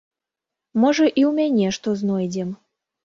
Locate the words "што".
1.77-1.87